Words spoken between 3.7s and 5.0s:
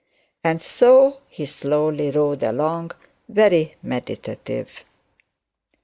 meditative.